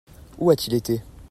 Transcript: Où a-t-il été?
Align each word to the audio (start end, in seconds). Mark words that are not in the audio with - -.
Où 0.39 0.49
a-t-il 0.49 0.73
été? 0.73 1.03